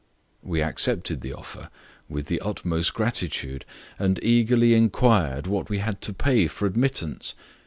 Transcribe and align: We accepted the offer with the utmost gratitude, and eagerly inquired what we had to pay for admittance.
We 0.41 0.63
accepted 0.63 1.21
the 1.21 1.33
offer 1.33 1.69
with 2.09 2.25
the 2.25 2.39
utmost 2.39 2.95
gratitude, 2.95 3.65
and 3.99 4.17
eagerly 4.23 4.73
inquired 4.73 5.45
what 5.45 5.69
we 5.69 5.77
had 5.77 6.01
to 6.01 6.11
pay 6.11 6.47
for 6.47 6.65
admittance. 6.65 7.35